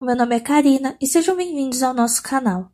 Meu 0.00 0.14
nome 0.14 0.36
é 0.36 0.38
Karina 0.38 0.96
e 1.00 1.08
sejam 1.08 1.34
bem-vindos 1.34 1.82
ao 1.82 1.92
nosso 1.92 2.22
canal. 2.22 2.70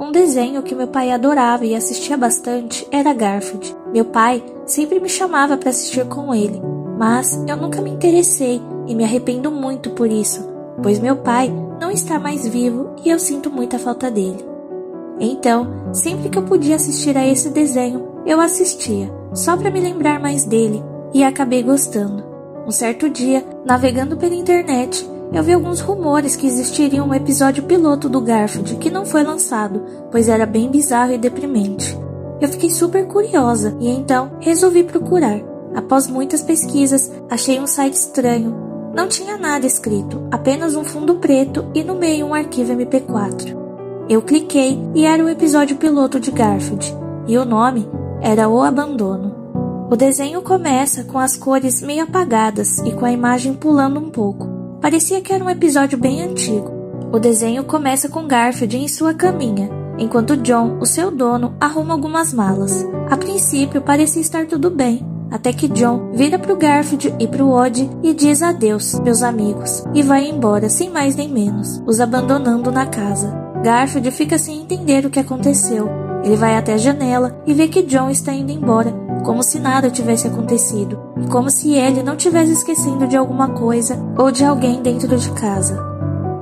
Um 0.00 0.10
desenho 0.10 0.62
que 0.62 0.74
meu 0.74 0.88
pai 0.88 1.10
adorava 1.10 1.66
e 1.66 1.74
assistia 1.74 2.16
bastante 2.16 2.88
era 2.90 3.12
Garfield. 3.12 3.76
Meu 3.92 4.06
pai 4.06 4.42
sempre 4.64 4.98
me 4.98 5.10
chamava 5.10 5.58
para 5.58 5.68
assistir 5.68 6.08
com 6.08 6.34
ele, 6.34 6.58
mas 6.98 7.36
eu 7.46 7.56
nunca 7.58 7.82
me 7.82 7.90
interessei 7.90 8.62
e 8.86 8.94
me 8.94 9.04
arrependo 9.04 9.50
muito 9.50 9.90
por 9.90 10.10
isso 10.10 10.53
pois 10.82 10.98
meu 10.98 11.16
pai 11.16 11.52
não 11.80 11.90
está 11.90 12.18
mais 12.18 12.46
vivo 12.46 12.90
e 13.04 13.10
eu 13.10 13.18
sinto 13.18 13.50
muita 13.50 13.78
falta 13.78 14.10
dele. 14.10 14.44
Então, 15.20 15.92
sempre 15.92 16.28
que 16.28 16.38
eu 16.38 16.42
podia 16.42 16.76
assistir 16.76 17.16
a 17.16 17.26
esse 17.26 17.50
desenho, 17.50 18.08
eu 18.26 18.40
assistia, 18.40 19.12
só 19.32 19.56
para 19.56 19.70
me 19.70 19.80
lembrar 19.80 20.18
mais 20.18 20.44
dele, 20.44 20.82
e 21.12 21.22
acabei 21.22 21.62
gostando. 21.62 22.24
Um 22.66 22.70
certo 22.70 23.08
dia, 23.08 23.44
navegando 23.64 24.16
pela 24.16 24.34
internet, 24.34 25.08
eu 25.32 25.42
vi 25.42 25.52
alguns 25.52 25.80
rumores 25.80 26.36
que 26.36 26.46
existiria 26.46 27.02
um 27.02 27.14
episódio 27.14 27.64
piloto 27.64 28.08
do 28.08 28.20
Garfield 28.20 28.76
que 28.76 28.90
não 28.90 29.04
foi 29.04 29.22
lançado, 29.22 29.82
pois 30.10 30.28
era 30.28 30.46
bem 30.46 30.70
bizarro 30.70 31.12
e 31.12 31.18
deprimente. 31.18 31.96
Eu 32.40 32.48
fiquei 32.48 32.70
super 32.70 33.06
curiosa 33.06 33.76
e 33.80 33.88
então 33.88 34.32
resolvi 34.40 34.82
procurar. 34.84 35.40
Após 35.74 36.06
muitas 36.06 36.42
pesquisas, 36.42 37.10
achei 37.28 37.58
um 37.58 37.66
site 37.66 37.94
estranho 37.94 38.63
não 38.94 39.08
tinha 39.08 39.36
nada 39.36 39.66
escrito, 39.66 40.26
apenas 40.30 40.76
um 40.76 40.84
fundo 40.84 41.16
preto 41.16 41.66
e 41.74 41.82
no 41.82 41.94
meio 41.96 42.26
um 42.26 42.34
arquivo 42.34 42.72
MP4. 42.72 43.56
Eu 44.08 44.22
cliquei 44.22 44.78
e 44.94 45.04
era 45.04 45.24
o 45.24 45.28
episódio 45.28 45.76
piloto 45.76 46.20
de 46.20 46.30
Garfield, 46.30 46.94
e 47.26 47.36
o 47.36 47.44
nome 47.44 47.88
era 48.20 48.48
O 48.48 48.62
Abandono. 48.62 49.34
O 49.90 49.96
desenho 49.96 50.42
começa 50.42 51.04
com 51.04 51.18
as 51.18 51.36
cores 51.36 51.82
meio 51.82 52.04
apagadas 52.04 52.78
e 52.78 52.92
com 52.92 53.04
a 53.04 53.12
imagem 53.12 53.54
pulando 53.54 53.98
um 53.98 54.10
pouco. 54.10 54.48
Parecia 54.80 55.20
que 55.20 55.32
era 55.32 55.44
um 55.44 55.50
episódio 55.50 55.98
bem 55.98 56.22
antigo. 56.22 56.72
O 57.12 57.18
desenho 57.18 57.64
começa 57.64 58.08
com 58.08 58.26
Garfield 58.26 58.76
em 58.76 58.88
sua 58.88 59.12
caminha, 59.12 59.70
enquanto 59.98 60.36
John, 60.36 60.78
o 60.80 60.86
seu 60.86 61.10
dono, 61.10 61.54
arruma 61.60 61.94
algumas 61.94 62.32
malas. 62.32 62.86
A 63.10 63.16
princípio 63.16 63.82
parecia 63.82 64.22
estar 64.22 64.46
tudo 64.46 64.70
bem, 64.70 65.04
até 65.34 65.52
que 65.52 65.66
John 65.66 66.12
vira 66.12 66.38
pro 66.38 66.56
Garfield 66.56 67.12
e 67.18 67.26
pro 67.26 67.50
Odd 67.50 67.90
e 68.04 68.14
diz 68.14 68.40
adeus, 68.40 68.96
meus 69.00 69.20
amigos, 69.20 69.82
e 69.92 70.00
vai 70.00 70.28
embora 70.28 70.68
sem 70.68 70.88
mais 70.88 71.16
nem 71.16 71.28
menos, 71.28 71.82
os 71.84 71.98
abandonando 71.98 72.70
na 72.70 72.86
casa. 72.86 73.36
Garfield 73.60 74.12
fica 74.12 74.38
sem 74.38 74.62
entender 74.62 75.04
o 75.04 75.10
que 75.10 75.18
aconteceu. 75.18 75.90
Ele 76.22 76.36
vai 76.36 76.56
até 76.56 76.74
a 76.74 76.78
janela 76.78 77.36
e 77.44 77.52
vê 77.52 77.66
que 77.66 77.82
John 77.82 78.10
está 78.10 78.32
indo 78.32 78.52
embora, 78.52 78.94
como 79.24 79.42
se 79.42 79.58
nada 79.58 79.90
tivesse 79.90 80.28
acontecido, 80.28 81.00
e 81.20 81.26
como 81.26 81.50
se 81.50 81.74
ele 81.74 82.04
não 82.04 82.14
tivesse 82.14 82.52
esquecendo 82.52 83.08
de 83.08 83.16
alguma 83.16 83.48
coisa 83.48 83.98
ou 84.16 84.30
de 84.30 84.44
alguém 84.44 84.82
dentro 84.82 85.16
de 85.16 85.32
casa. 85.32 85.82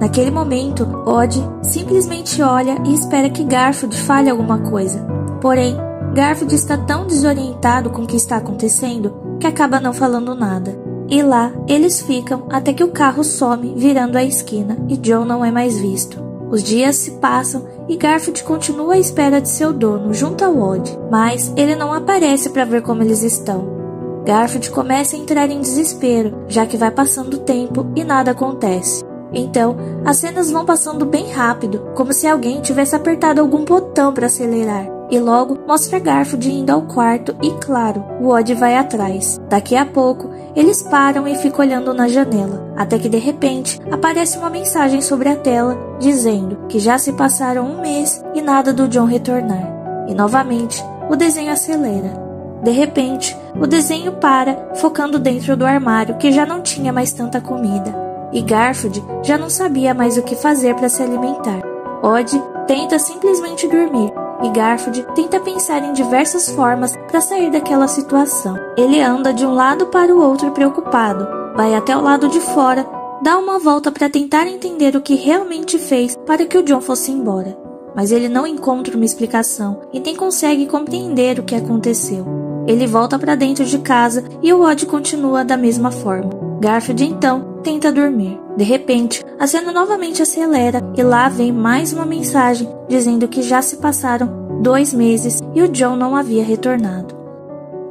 Naquele 0.00 0.30
momento, 0.30 0.88
Odd 1.04 1.38
simplesmente 1.62 2.40
olha 2.40 2.78
e 2.86 2.94
espera 2.94 3.28
que 3.28 3.44
Garfield 3.44 3.94
fale 3.94 4.30
alguma 4.30 4.58
coisa. 4.60 5.06
Porém, 5.42 5.76
Garfield 6.18 6.52
está 6.52 6.76
tão 6.76 7.06
desorientado 7.06 7.90
com 7.90 8.02
o 8.02 8.06
que 8.06 8.16
está 8.16 8.38
acontecendo 8.38 9.38
que 9.38 9.46
acaba 9.46 9.78
não 9.78 9.92
falando 9.92 10.34
nada. 10.34 10.76
E 11.08 11.22
lá 11.22 11.52
eles 11.68 12.02
ficam 12.02 12.48
até 12.50 12.72
que 12.72 12.82
o 12.82 12.90
carro 12.90 13.22
some 13.22 13.72
virando 13.76 14.18
a 14.18 14.24
esquina 14.24 14.76
e 14.88 14.96
John 14.96 15.24
não 15.24 15.44
é 15.44 15.52
mais 15.52 15.78
visto. 15.78 16.20
Os 16.50 16.60
dias 16.64 16.96
se 16.96 17.12
passam 17.12 17.64
e 17.88 17.96
Garfield 17.96 18.42
continua 18.42 18.94
à 18.94 18.98
espera 18.98 19.40
de 19.40 19.48
seu 19.48 19.72
dono 19.72 20.12
junto 20.12 20.44
ao 20.44 20.58
Odd, 20.58 20.98
mas 21.08 21.52
ele 21.56 21.76
não 21.76 21.92
aparece 21.92 22.50
para 22.50 22.64
ver 22.64 22.82
como 22.82 23.00
eles 23.00 23.22
estão. 23.22 23.78
Garfield 24.26 24.72
começa 24.72 25.14
a 25.14 25.20
entrar 25.20 25.48
em 25.48 25.60
desespero, 25.60 26.46
já 26.48 26.66
que 26.66 26.76
vai 26.76 26.90
passando 26.90 27.34
o 27.34 27.40
tempo 27.44 27.86
e 27.94 28.02
nada 28.02 28.32
acontece. 28.32 29.04
Então, 29.32 29.76
as 30.04 30.16
cenas 30.16 30.50
vão 30.50 30.64
passando 30.64 31.06
bem 31.06 31.30
rápido, 31.30 31.92
como 31.94 32.12
se 32.12 32.26
alguém 32.26 32.60
tivesse 32.60 32.96
apertado 32.96 33.40
algum 33.40 33.64
botão 33.64 34.12
para 34.12 34.26
acelerar 34.26 34.97
e 35.10 35.18
logo 35.18 35.58
mostra 35.66 35.98
Garfield 35.98 36.50
indo 36.50 36.70
ao 36.70 36.82
quarto 36.82 37.34
e, 37.42 37.50
claro, 37.52 38.04
o 38.20 38.28
Odd 38.28 38.54
vai 38.54 38.76
atrás. 38.76 39.40
Daqui 39.48 39.76
a 39.76 39.86
pouco, 39.86 40.30
eles 40.54 40.82
param 40.82 41.26
e 41.26 41.34
ficam 41.36 41.64
olhando 41.64 41.94
na 41.94 42.08
janela, 42.08 42.72
até 42.76 42.98
que 42.98 43.08
de 43.08 43.18
repente 43.18 43.80
aparece 43.90 44.38
uma 44.38 44.50
mensagem 44.50 45.00
sobre 45.00 45.28
a 45.28 45.36
tela 45.36 45.78
dizendo 45.98 46.58
que 46.68 46.78
já 46.78 46.98
se 46.98 47.12
passaram 47.12 47.64
um 47.64 47.80
mês 47.80 48.22
e 48.34 48.42
nada 48.42 48.72
do 48.72 48.88
John 48.88 49.04
retornar. 49.04 50.06
E 50.08 50.14
novamente, 50.14 50.82
o 51.08 51.16
desenho 51.16 51.52
acelera. 51.52 52.28
De 52.62 52.70
repente, 52.70 53.36
o 53.60 53.66
desenho 53.66 54.12
para, 54.12 54.74
focando 54.74 55.18
dentro 55.18 55.56
do 55.56 55.64
armário 55.64 56.16
que 56.16 56.32
já 56.32 56.44
não 56.44 56.60
tinha 56.60 56.92
mais 56.92 57.12
tanta 57.12 57.40
comida. 57.40 57.94
E 58.32 58.42
Garfield 58.42 59.02
já 59.22 59.38
não 59.38 59.48
sabia 59.48 59.94
mais 59.94 60.18
o 60.18 60.22
que 60.22 60.36
fazer 60.36 60.74
para 60.74 60.88
se 60.88 61.02
alimentar. 61.02 61.62
Odd 62.02 62.40
tenta 62.66 62.98
simplesmente 62.98 63.66
dormir, 63.66 64.12
e 64.42 64.50
Garfield 64.50 65.06
tenta 65.14 65.40
pensar 65.40 65.82
em 65.82 65.92
diversas 65.92 66.50
formas 66.50 66.96
para 67.08 67.20
sair 67.20 67.50
daquela 67.50 67.88
situação. 67.88 68.56
Ele 68.76 69.00
anda 69.00 69.32
de 69.32 69.44
um 69.44 69.54
lado 69.54 69.86
para 69.86 70.14
o 70.14 70.20
outro 70.20 70.50
preocupado, 70.52 71.26
vai 71.56 71.74
até 71.74 71.96
o 71.96 72.00
lado 72.00 72.28
de 72.28 72.40
fora, 72.40 72.86
dá 73.22 73.38
uma 73.38 73.58
volta 73.58 73.90
para 73.90 74.08
tentar 74.08 74.46
entender 74.46 74.94
o 74.94 75.00
que 75.00 75.14
realmente 75.14 75.78
fez 75.78 76.16
para 76.26 76.46
que 76.46 76.56
o 76.56 76.62
John 76.62 76.80
fosse 76.80 77.10
embora. 77.10 77.56
Mas 77.94 78.12
ele 78.12 78.28
não 78.28 78.46
encontra 78.46 78.94
uma 78.94 79.04
explicação 79.04 79.80
e 79.92 79.98
nem 79.98 80.14
consegue 80.14 80.66
compreender 80.66 81.38
o 81.38 81.42
que 81.42 81.54
aconteceu. 81.54 82.24
Ele 82.66 82.86
volta 82.86 83.18
para 83.18 83.34
dentro 83.34 83.64
de 83.64 83.78
casa 83.78 84.24
e 84.42 84.52
o 84.52 84.62
Odd 84.62 84.86
continua 84.86 85.44
da 85.44 85.56
mesma 85.56 85.90
forma. 85.90 86.30
Garfield 86.60 87.04
então 87.04 87.57
tenta 87.68 87.92
dormir. 87.92 88.40
De 88.56 88.64
repente, 88.64 89.22
a 89.38 89.46
cena 89.46 89.70
novamente 89.70 90.22
acelera 90.22 90.82
e 90.96 91.02
lá 91.02 91.28
vem 91.28 91.52
mais 91.52 91.92
uma 91.92 92.06
mensagem 92.06 92.66
dizendo 92.88 93.28
que 93.28 93.42
já 93.42 93.60
se 93.60 93.76
passaram 93.76 94.58
dois 94.62 94.94
meses 94.94 95.42
e 95.54 95.60
o 95.60 95.68
John 95.68 95.94
não 95.94 96.16
havia 96.16 96.42
retornado. 96.42 97.14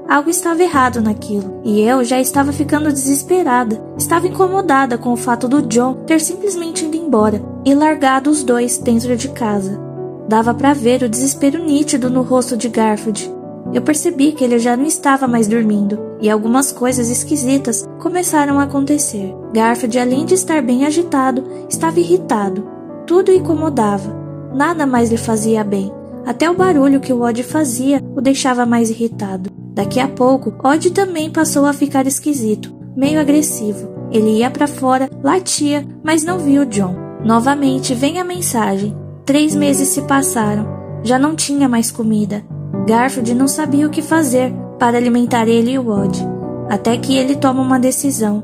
Algo 0.10 0.32
estava 0.32 0.64
errado 0.64 1.00
naquilo, 1.00 1.62
e 1.64 1.82
eu 1.82 2.04
já 2.04 2.20
estava 2.20 2.52
ficando 2.52 2.92
desesperada. 2.92 3.80
Estava 3.98 4.26
incomodada 4.26 4.98
com 4.98 5.14
o 5.14 5.18
fato 5.18 5.48
do 5.48 5.62
John 5.62 5.94
ter 6.08 6.22
simplesmente 6.22 6.86
ido 6.86 6.98
embora 6.98 7.40
e 7.64 7.76
largado 7.76 8.32
os 8.32 8.44
dois 8.44 8.80
dentro 8.80 9.16
de 9.16 9.30
casa. 9.30 9.80
Dava 10.28 10.56
para 10.56 10.74
ver 10.74 11.04
o 11.04 11.10
desespero 11.10 11.64
nítido 11.64 12.10
no 12.10 12.24
rosto 12.24 12.58
de 12.58 12.68
Garfield. 12.68 13.32
Eu 13.74 13.82
percebi 13.82 14.32
que 14.32 14.44
ele 14.44 14.60
já 14.60 14.78
não 14.78 14.86
estava 14.86 15.28
mais 15.28 15.48
dormindo 15.48 16.00
e 16.22 16.30
algumas 16.30 16.72
coisas 16.72 17.10
esquisitas 17.10 17.88
começaram 18.00 18.60
a 18.60 18.64
acontecer. 18.64 19.36
Garfield, 19.54 20.00
além 20.00 20.26
de 20.26 20.34
estar 20.34 20.62
bem 20.62 20.86
agitado, 20.86 21.44
estava 21.70 22.00
irritado. 22.00 22.68
Tudo 23.06 23.32
o 23.32 23.36
incomodava. 23.36 24.16
Nada 24.54 24.86
mais 24.86 25.12
lhe 25.12 25.18
fazia 25.18 25.64
bem. 25.64 25.92
Até 26.26 26.50
o 26.50 26.56
barulho 26.56 27.00
que 27.00 27.14
o 27.14 27.22
Odd 27.22 27.42
fazia 27.44 28.04
o 28.16 28.22
deixava 28.22 28.66
mais 28.66 28.90
irritado. 28.90 29.50
Daqui 29.74 30.00
a 30.00 30.08
pouco, 30.08 30.54
Odd 30.66 30.92
também 30.92 31.30
passou 31.30 31.66
a 31.66 31.74
ficar 31.74 32.08
esquisito, 32.08 32.76
meio 32.96 33.20
agressivo. 33.20 33.96
Ele 34.12 34.40
ia 34.40 34.50
para 34.50 34.68
fora, 34.68 35.10
latia, 35.24 35.86
mas 36.04 36.24
não 36.24 36.40
viu 36.40 36.66
John. 36.66 36.96
Novamente 37.24 37.94
vem 37.94 38.20
a 38.20 38.24
mensagem. 38.24 38.96
Três 39.26 39.54
meses 39.56 39.90
se 39.90 40.02
passaram. 40.04 40.66
Já 41.04 41.20
não 41.20 41.36
tinha 41.36 41.70
mais 41.70 41.92
comida. 41.92 42.44
Garfield 42.88 43.36
não 43.36 43.50
sabia 43.50 43.86
o 43.86 43.90
que 43.90 44.02
fazer 44.02 44.54
para 44.80 44.98
alimentar 44.98 45.46
ele 45.46 45.72
e 45.72 45.78
o 45.78 45.90
Odd, 45.90 46.26
até 46.70 46.96
que 46.96 47.18
ele 47.18 47.36
toma 47.36 47.62
uma 47.62 47.78
decisão. 47.78 48.42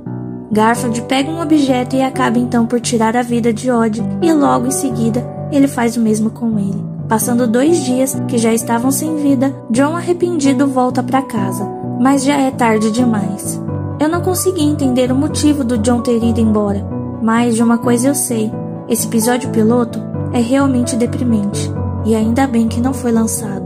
Garfield 0.51 1.01
pega 1.03 1.31
um 1.31 1.41
objeto 1.41 1.95
e 1.95 2.01
acaba 2.01 2.37
então 2.37 2.65
por 2.65 2.81
tirar 2.81 3.15
a 3.15 3.21
vida 3.21 3.53
de 3.53 3.71
Odd, 3.71 4.03
e 4.21 4.33
logo 4.33 4.67
em 4.67 4.71
seguida 4.71 5.25
ele 5.49 5.65
faz 5.65 5.95
o 5.95 6.01
mesmo 6.01 6.29
com 6.29 6.59
ele. 6.59 6.83
Passando 7.07 7.47
dois 7.47 7.85
dias 7.85 8.21
que 8.27 8.37
já 8.37 8.53
estavam 8.53 8.91
sem 8.91 9.15
vida, 9.15 9.55
John 9.69 9.95
arrependido 9.95 10.67
volta 10.67 11.01
para 11.01 11.21
casa, 11.21 11.65
mas 12.01 12.21
já 12.21 12.37
é 12.37 12.51
tarde 12.51 12.91
demais. 12.91 13.61
Eu 13.97 14.09
não 14.09 14.19
consegui 14.19 14.65
entender 14.65 15.09
o 15.09 15.15
motivo 15.15 15.63
do 15.63 15.77
John 15.77 16.01
ter 16.01 16.21
ido 16.21 16.41
embora, 16.41 16.85
mas 17.21 17.55
de 17.55 17.63
uma 17.63 17.77
coisa 17.77 18.09
eu 18.09 18.15
sei: 18.15 18.51
esse 18.89 19.07
episódio 19.07 19.51
piloto 19.51 20.01
é 20.33 20.41
realmente 20.41 20.97
deprimente, 20.97 21.71
e 22.03 22.13
ainda 22.13 22.45
bem 22.45 22.67
que 22.67 22.81
não 22.81 22.93
foi 22.93 23.13
lançado. 23.13 23.62